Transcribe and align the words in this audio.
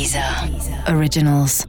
Deezer 0.00 0.24
Originals. 0.96 1.66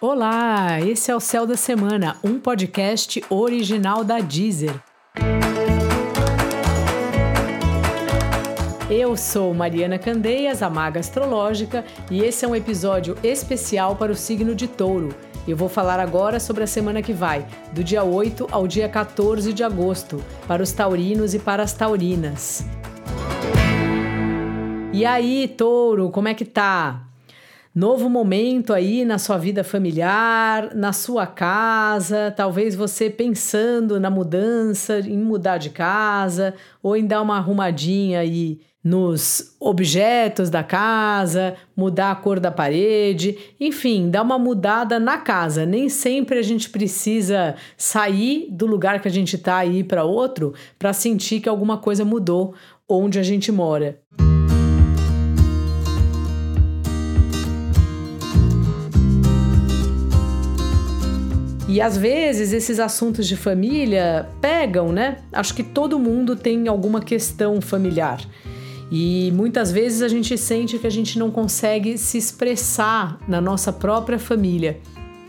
Olá, 0.00 0.80
esse 0.80 1.10
é 1.10 1.14
o 1.14 1.20
Céu 1.20 1.46
da 1.46 1.58
Semana, 1.58 2.16
um 2.24 2.40
podcast 2.40 3.22
original 3.28 4.02
da 4.02 4.20
Deezer. 4.20 4.74
Eu 8.88 9.14
sou 9.14 9.52
Mariana 9.52 9.98
Candeias, 9.98 10.62
a 10.62 10.70
Maga 10.70 11.00
Astrológica, 11.00 11.84
e 12.10 12.22
esse 12.22 12.46
é 12.46 12.48
um 12.48 12.56
episódio 12.56 13.14
especial 13.22 13.96
para 13.96 14.10
o 14.10 14.16
signo 14.16 14.54
de 14.54 14.66
Touro. 14.66 15.14
Eu 15.46 15.54
vou 15.54 15.68
falar 15.68 16.00
agora 16.00 16.40
sobre 16.40 16.64
a 16.64 16.66
semana 16.66 17.02
que 17.02 17.12
vai, 17.12 17.46
do 17.74 17.84
dia 17.84 18.02
8 18.02 18.46
ao 18.50 18.66
dia 18.66 18.88
14 18.88 19.52
de 19.52 19.62
agosto, 19.62 20.24
para 20.48 20.62
os 20.62 20.72
taurinos 20.72 21.34
e 21.34 21.38
para 21.38 21.62
as 21.62 21.74
taurinas. 21.74 22.64
E 24.92 25.06
aí, 25.06 25.46
touro, 25.46 26.10
como 26.10 26.26
é 26.26 26.34
que 26.34 26.44
tá? 26.44 27.06
Novo 27.72 28.10
momento 28.10 28.72
aí 28.72 29.04
na 29.04 29.18
sua 29.18 29.38
vida 29.38 29.62
familiar, 29.62 30.74
na 30.74 30.92
sua 30.92 31.28
casa, 31.28 32.34
talvez 32.36 32.74
você 32.74 33.08
pensando 33.08 34.00
na 34.00 34.10
mudança, 34.10 34.98
em 34.98 35.16
mudar 35.16 35.58
de 35.58 35.70
casa, 35.70 36.54
ou 36.82 36.96
em 36.96 37.06
dar 37.06 37.22
uma 37.22 37.36
arrumadinha 37.36 38.18
aí 38.18 38.60
nos 38.82 39.54
objetos 39.60 40.50
da 40.50 40.64
casa, 40.64 41.54
mudar 41.76 42.10
a 42.10 42.16
cor 42.16 42.40
da 42.40 42.50
parede, 42.50 43.38
enfim, 43.60 44.10
dar 44.10 44.22
uma 44.22 44.40
mudada 44.40 44.98
na 44.98 45.18
casa. 45.18 45.64
Nem 45.64 45.88
sempre 45.88 46.40
a 46.40 46.42
gente 46.42 46.68
precisa 46.68 47.54
sair 47.76 48.48
do 48.50 48.66
lugar 48.66 49.00
que 49.00 49.06
a 49.06 49.12
gente 49.12 49.36
está 49.36 49.58
aí 49.58 49.84
para 49.84 50.02
outro 50.02 50.52
para 50.76 50.92
sentir 50.92 51.38
que 51.38 51.48
alguma 51.48 51.78
coisa 51.78 52.04
mudou 52.04 52.54
onde 52.88 53.20
a 53.20 53.22
gente 53.22 53.52
mora. 53.52 54.00
E 61.70 61.80
às 61.80 61.96
vezes 61.96 62.52
esses 62.52 62.80
assuntos 62.80 63.28
de 63.28 63.36
família 63.36 64.28
pegam, 64.40 64.90
né? 64.90 65.18
Acho 65.32 65.54
que 65.54 65.62
todo 65.62 66.00
mundo 66.00 66.34
tem 66.34 66.66
alguma 66.66 67.00
questão 67.00 67.60
familiar. 67.60 68.20
E 68.90 69.30
muitas 69.36 69.70
vezes 69.70 70.02
a 70.02 70.08
gente 70.08 70.36
sente 70.36 70.80
que 70.80 70.86
a 70.88 70.90
gente 70.90 71.16
não 71.16 71.30
consegue 71.30 71.96
se 71.96 72.18
expressar 72.18 73.20
na 73.28 73.40
nossa 73.40 73.72
própria 73.72 74.18
família. 74.18 74.80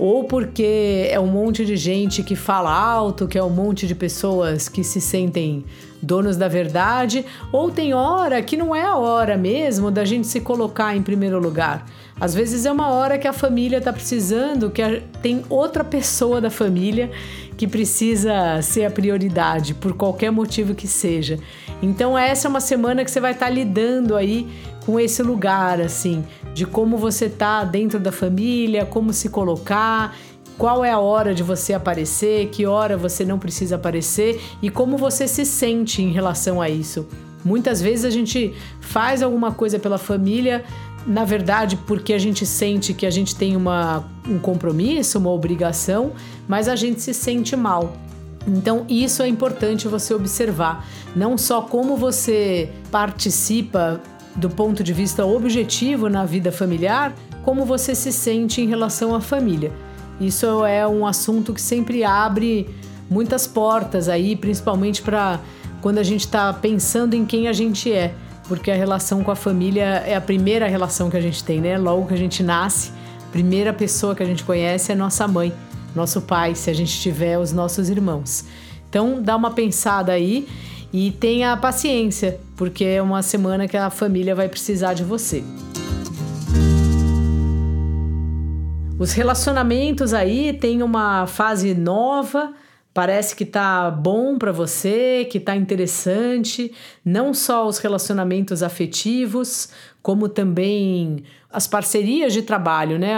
Ou 0.02 0.24
porque 0.24 1.08
é 1.12 1.20
um 1.20 1.28
monte 1.28 1.64
de 1.64 1.78
gente 1.78 2.24
que 2.24 2.36
fala 2.36 2.74
alto, 2.74 3.28
que 3.28 3.38
é 3.38 3.44
um 3.44 3.52
monte 3.52 3.86
de 3.86 3.94
pessoas 3.94 4.68
que 4.68 4.84
se 4.84 5.00
sentem 5.00 5.64
donos 6.02 6.38
da 6.38 6.48
verdade, 6.48 7.24
ou 7.52 7.70
tem 7.70 7.94
hora 7.94 8.42
que 8.42 8.58
não 8.58 8.76
é 8.76 8.82
a 8.82 8.96
hora 8.96 9.38
mesmo 9.38 9.92
da 9.92 10.04
gente 10.04 10.26
se 10.26 10.42
colocar 10.42 10.98
em 10.98 11.04
primeiro 11.04 11.40
lugar. 11.40 11.86
Às 12.20 12.34
vezes 12.34 12.66
é 12.66 12.72
uma 12.72 12.90
hora 12.90 13.20
que 13.20 13.28
a 13.28 13.34
família 13.34 13.78
está 13.78 13.94
precisando, 13.94 14.72
que 14.72 14.82
tem 15.22 15.44
outra 15.48 15.84
pessoa 15.84 16.42
da 16.42 16.50
família 16.50 17.12
que 17.56 17.68
precisa 17.68 18.60
ser 18.64 18.86
a 18.86 18.90
prioridade, 18.90 19.76
por 19.76 19.94
qualquer 19.94 20.32
motivo 20.32 20.74
que 20.74 20.88
seja. 20.88 21.38
Então, 21.80 22.18
essa 22.18 22.48
é 22.48 22.50
uma 22.50 22.60
semana 22.60 23.06
que 23.06 23.12
você 23.12 23.20
vai 23.20 23.34
estar 23.34 23.46
tá 23.46 23.52
lidando 23.52 24.16
aí 24.16 24.48
com 24.86 25.00
esse 25.00 25.22
lugar, 25.22 25.80
assim, 25.80 26.24
de 26.54 26.66
como 26.66 26.98
você 26.98 27.30
tá 27.30 27.64
dentro 27.64 28.00
da 28.00 28.12
família, 28.12 28.86
como 28.86 29.14
se 29.14 29.30
colocar 29.30 30.16
qual 30.58 30.86
é 30.86 30.92
a 30.92 31.00
hora 31.00 31.34
de 31.34 31.42
você 31.42 31.74
aparecer, 31.74 32.50
que 32.50 32.66
hora 32.66 32.96
você 32.98 33.26
não 33.26 33.40
precisa 33.40 33.76
aparecer 33.76 34.40
e 34.62 34.70
como 34.70 34.98
você 34.98 35.28
se 35.28 35.46
sente 35.46 36.02
em 36.02 36.12
relação 36.12 36.62
a 36.62 36.70
isso. 36.70 37.08
Muitas 37.44 37.82
vezes 37.82 38.06
a 38.06 38.10
gente 38.12 38.54
faz 38.80 39.24
alguma 39.24 39.52
coisa 39.52 39.80
pela 39.80 39.98
família 39.98 40.64
na 41.06 41.26
verdade, 41.26 41.78
porque 41.88 42.14
a 42.14 42.20
gente 42.20 42.46
sente 42.46 42.94
que 42.94 43.06
a 43.06 43.10
gente 43.10 43.36
tem 43.36 43.56
uma, 43.56 44.06
um 44.28 44.38
compromisso, 44.38 45.18
uma 45.18 45.32
obrigação, 45.32 46.12
mas 46.48 46.68
a 46.68 46.76
gente 46.76 47.02
se 47.02 47.14
sente 47.14 47.56
mal. 47.56 47.94
Então, 48.48 48.86
isso 48.90 49.22
é 49.22 49.28
importante 49.28 49.88
você 49.88 50.14
observar, 50.14 50.88
não 51.16 51.38
só 51.38 51.62
como 51.62 51.96
você 51.96 52.70
participa 52.92 54.02
do 54.36 54.50
ponto 54.50 54.84
de 54.84 54.94
vista 54.94 55.26
objetivo 55.26 56.10
na 56.10 56.26
vida 56.26 56.52
familiar, 56.52 57.14
como 57.44 57.66
você 57.66 57.94
se 57.94 58.12
sente 58.12 58.62
em 58.62 58.68
relação 58.68 59.14
à 59.16 59.22
família. 59.22 59.72
Isso 60.20 60.66
é 60.66 60.88
um 60.88 61.06
assunto 61.06 61.54
que 61.54 61.62
sempre 61.62 62.04
abre 62.04 62.70
muitas 63.10 63.48
portas 63.48 64.08
aí, 64.08 64.36
principalmente 64.36 65.02
para 65.02 65.40
quando 65.82 65.98
a 65.98 66.04
gente 66.04 66.22
está 66.22 66.54
pensando 66.54 67.16
em 67.16 67.26
quem 67.26 67.48
a 67.48 67.54
gente 67.54 67.92
é 67.92 68.14
porque 68.52 68.70
a 68.70 68.76
relação 68.76 69.24
com 69.24 69.32
a 69.32 69.36
família 69.36 70.04
é 70.06 70.14
a 70.14 70.20
primeira 70.20 70.68
relação 70.68 71.10
que 71.10 71.16
a 71.16 71.22
gente 71.22 71.42
tem, 71.42 71.62
né? 71.62 71.78
Logo 71.78 72.06
que 72.08 72.14
a 72.14 72.18
gente 72.18 72.44
nasce, 72.44 72.92
a 73.26 73.32
primeira 73.32 73.72
pessoa 73.72 74.14
que 74.14 74.22
a 74.22 74.26
gente 74.26 74.44
conhece 74.44 74.92
é 74.92 74.96
nossa 74.96 75.26
mãe, 75.26 75.54
nosso 75.96 76.20
pai, 76.20 76.54
se 76.54 76.70
a 76.70 76.74
gente 76.74 77.00
tiver 77.00 77.38
os 77.40 77.54
nossos 77.54 77.90
irmãos. 77.90 78.44
Então, 78.90 79.22
dá 79.24 79.38
uma 79.38 79.52
pensada 79.52 80.12
aí 80.12 80.50
e 80.94 81.12
tenha 81.12 81.56
paciência, 81.58 82.40
porque 82.56 82.84
é 82.84 83.02
uma 83.02 83.22
semana 83.22 83.68
que 83.68 83.78
a 83.78 83.90
família 83.90 84.36
vai 84.36 84.50
precisar 84.50 84.94
de 84.94 85.04
você. 85.04 85.44
Os 89.00 89.14
relacionamentos 89.14 90.14
aí 90.14 90.54
têm 90.54 90.84
uma 90.84 91.26
fase 91.26 91.74
nova 91.74 92.54
Parece 92.94 93.38
que 93.38 93.46
tá 93.46 93.90
bom 93.90 94.38
para 94.38 94.52
você, 94.52 95.26
que 95.32 95.40
tá 95.40 95.56
interessante, 95.56 96.74
não 97.06 97.34
só 97.34 97.66
os 97.66 97.78
relacionamentos 97.78 98.62
afetivos, 98.62 99.70
como 100.02 100.28
também 100.28 101.24
as 101.50 101.68
parcerias 101.68 102.34
de 102.34 102.42
trabalho, 102.42 103.00
né? 103.00 103.16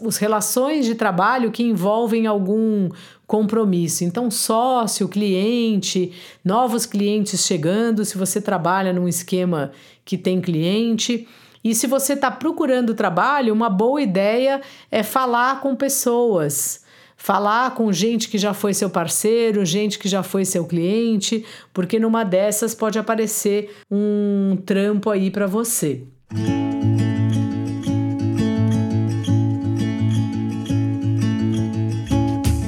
Os 0.00 0.16
relações 0.16 0.86
de 0.86 0.94
trabalho 0.94 1.50
que 1.50 1.62
envolvem 1.62 2.26
algum 2.26 2.88
compromisso. 3.26 4.04
Então, 4.04 4.30
sócio, 4.30 5.06
cliente, 5.06 6.12
novos 6.42 6.86
clientes 6.86 7.44
chegando, 7.44 8.06
se 8.06 8.16
você 8.16 8.40
trabalha 8.40 8.90
num 8.90 9.06
esquema 9.06 9.70
que 10.02 10.16
tem 10.16 10.40
cliente. 10.40 11.28
E 11.62 11.74
se 11.74 11.86
você 11.86 12.14
está 12.14 12.30
procurando 12.30 12.94
trabalho, 12.94 13.52
uma 13.52 13.68
boa 13.68 14.00
ideia 14.00 14.62
é 14.90 15.02
falar 15.02 15.60
com 15.60 15.76
pessoas 15.76 16.88
falar 17.22 17.74
com 17.74 17.92
gente 17.92 18.30
que 18.30 18.38
já 18.38 18.54
foi 18.54 18.72
seu 18.72 18.88
parceiro, 18.88 19.62
gente 19.62 19.98
que 19.98 20.08
já 20.08 20.22
foi 20.22 20.46
seu 20.46 20.64
cliente, 20.64 21.44
porque 21.72 21.98
numa 21.98 22.24
dessas 22.24 22.74
pode 22.74 22.98
aparecer 22.98 23.76
um 23.90 24.56
trampo 24.64 25.10
aí 25.10 25.30
para 25.30 25.46
você. 25.46 26.02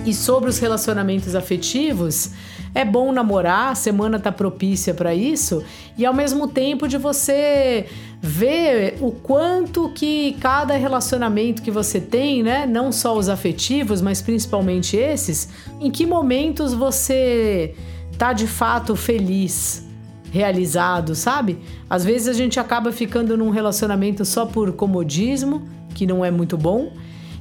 E 0.05 0.13
sobre 0.13 0.51
os 0.51 0.59
relacionamentos 0.59 1.35
afetivos, 1.35 2.33
é 2.75 2.85
bom 2.85 3.11
namorar, 3.11 3.73
a 3.73 3.75
semana 3.75 4.21
tá 4.21 4.31
propícia 4.31 4.93
para 4.93 5.15
isso, 5.15 5.65
e 5.97 6.05
ao 6.05 6.13
mesmo 6.13 6.47
tempo 6.47 6.87
de 6.87 6.99
você 6.99 7.87
ver 8.25 8.99
o 9.01 9.11
quanto 9.11 9.89
que 9.89 10.37
cada 10.41 10.77
relacionamento 10.77 11.61
que 11.61 11.73
você 11.73 12.01
tem, 12.01 12.41
né, 12.41 12.65
não 12.67 12.93
só 12.93 13.19
os 13.19 13.29
afetivos, 13.29 14.01
mas 14.01 14.23
principalmente 14.23 14.97
esses, 14.97 15.49
em 15.81 15.91
que 15.91 16.07
momentos 16.07 16.73
você 16.73 17.75
tá 18.17 18.33
de 18.33 18.47
fato 18.47 18.95
feliz, 18.95 19.85
realizado, 20.31 21.17
sabe? 21.17 21.59
Às 21.91 22.05
vezes 22.05 22.29
a 22.29 22.33
gente 22.33 22.61
acaba 22.61 22.93
ficando 22.93 23.37
num 23.37 23.51
relacionamento 23.51 24.25
só 24.25 24.47
por 24.47 24.71
comodismo, 24.73 25.67
que 25.93 26.07
não 26.07 26.25
é 26.25 26.31
muito 26.31 26.57
bom, 26.57 26.93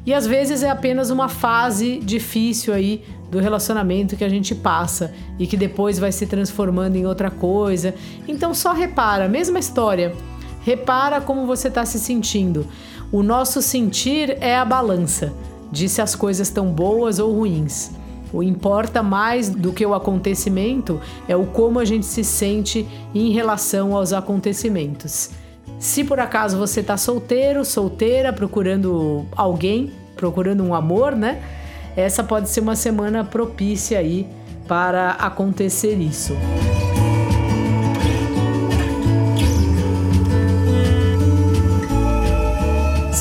e 0.04 0.12
às 0.12 0.26
vezes 0.26 0.64
é 0.64 0.72
apenas 0.72 1.12
uma 1.12 1.30
fase 1.30 2.00
difícil 2.00 2.74
aí 2.74 3.04
do 3.30 3.38
relacionamento 3.38 4.16
que 4.16 4.24
a 4.24 4.30
gente 4.30 4.56
passa 4.56 5.14
e 5.38 5.46
que 5.46 5.56
depois 5.56 6.00
vai 6.00 6.12
se 6.12 6.26
transformando 6.26 6.96
em 6.96 7.06
outra 7.06 7.30
coisa. 7.30 7.94
Então 8.28 8.52
só 8.52 8.74
repara, 8.74 9.30
mesma 9.30 9.60
história 9.60 10.12
Repara 10.64 11.20
como 11.20 11.46
você 11.46 11.68
está 11.68 11.86
se 11.86 12.00
sentindo. 12.00 12.68
O 13.12 13.24
nosso 13.24 13.62
sentir 13.62 14.38
é 14.40 14.56
a 14.56 14.64
balança 14.64 15.34
de 15.72 15.90
se 15.90 16.02
as 16.02 16.16
coisas 16.16 16.48
estão 16.48 16.68
boas 16.68 17.20
ou 17.20 17.34
ruins. 17.34 17.92
O 18.34 18.42
importa 18.42 19.04
mais 19.04 19.50
do 19.50 19.74
que 19.74 19.86
o 19.86 19.94
acontecimento 19.94 21.02
é 21.28 21.36
o 21.36 21.46
como 21.46 21.80
a 21.80 21.86
gente 21.86 22.06
se 22.06 22.24
sente 22.24 22.88
em 23.14 23.32
relação 23.32 23.96
aos 23.96 24.14
acontecimentos. 24.14 25.32
Se 25.80 26.04
por 26.04 26.20
acaso 26.20 26.58
você 26.58 26.80
está 26.80 26.96
solteiro, 26.96 27.66
solteira, 27.66 28.32
procurando 28.32 29.26
alguém, 29.36 29.92
procurando 30.16 30.64
um 30.64 30.74
amor, 30.74 31.16
né? 31.16 31.42
Essa 31.96 32.24
pode 32.24 32.50
ser 32.50 32.62
uma 32.62 32.76
semana 32.76 33.24
propícia 33.24 34.00
aí 34.00 34.28
para 34.68 35.12
acontecer 35.12 35.96
isso. 35.96 36.34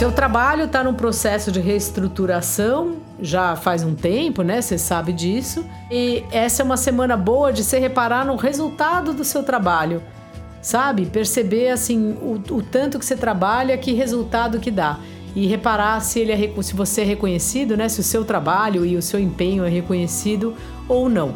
Seu 0.00 0.11
trabalho 0.11 0.64
está 0.64 0.82
num 0.82 0.94
processo 0.94 1.52
de 1.52 1.61
reestruturação 1.61 3.02
já 3.20 3.55
faz 3.55 3.85
um 3.85 3.94
tempo, 3.94 4.41
né? 4.41 4.62
Você 4.62 4.79
sabe 4.79 5.12
disso. 5.12 5.62
E 5.91 6.25
essa 6.32 6.62
é 6.62 6.64
uma 6.64 6.79
semana 6.79 7.19
boa 7.19 7.52
de 7.52 7.62
se 7.62 7.79
reparar 7.79 8.25
no 8.25 8.35
resultado 8.35 9.12
do 9.12 9.25
seu 9.25 9.43
trabalho. 9.43 10.02
sabe? 10.62 11.05
Perceber 11.05 11.69
assim 11.69 12.12
o, 12.12 12.43
o 12.50 12.62
tanto 12.62 12.99
que 12.99 13.05
você 13.05 13.14
trabalha, 13.14 13.76
que 13.76 13.93
resultado 13.93 14.58
que 14.58 14.70
dá 14.70 14.99
e 15.37 15.47
reparar 15.47 16.00
se 16.00 16.19
ele 16.19 16.32
é 16.32 16.62
se 16.62 16.73
você 16.73 17.03
é 17.03 17.05
reconhecido, 17.05 17.76
né? 17.76 17.87
Se 17.91 18.00
o 18.00 18.03
seu 18.03 18.25
trabalho 18.25 18.87
e 18.87 18.96
o 18.96 19.03
seu 19.03 19.20
empenho 19.20 19.64
é 19.64 19.69
reconhecido 19.69 20.55
ou 20.88 21.11
não. 21.11 21.35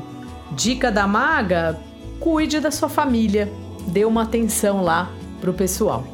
Dica 0.52 0.90
da 0.90 1.06
maga: 1.06 1.78
cuide 2.18 2.60
da 2.60 2.70
sua 2.70 2.88
família, 2.88 3.46
dê 3.88 4.06
uma 4.06 4.22
atenção 4.22 4.82
lá 4.82 5.10
pro 5.38 5.52
pessoal. 5.52 6.13